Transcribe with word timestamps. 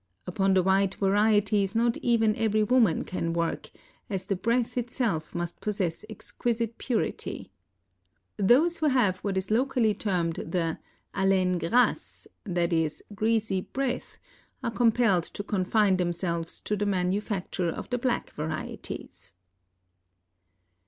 Upon 0.25 0.55
the 0.55 0.63
white 0.63 0.95
varieties 0.95 1.75
not 1.75 1.95
even 1.97 2.35
every 2.35 2.63
woman 2.63 3.03
can 3.03 3.33
work, 3.33 3.69
as 4.09 4.25
the 4.25 4.35
breath 4.35 4.75
itself 4.75 5.35
must 5.35 5.61
possess 5.61 6.03
exquisite 6.09 6.79
purity. 6.79 7.51
Those 8.37 8.77
who 8.77 8.87
have 8.87 9.17
what 9.17 9.37
is 9.37 9.51
locally 9.51 9.93
termed 9.93 10.37
the 10.37 10.79
haleine 11.13 11.59
grasse, 11.59 12.25
i. 12.47 12.63
e., 12.73 12.89
greasy 13.13 13.61
breath, 13.61 14.17
are 14.63 14.71
compelled 14.71 15.25
to 15.25 15.43
con 15.43 15.65
fine 15.65 15.97
themselves 15.97 16.59
to 16.61 16.75
the 16.75 16.87
manufacture 16.87 17.69
of 17.69 17.87
the 17.91 17.99
black 17.99 18.31
varieties. 18.31 19.33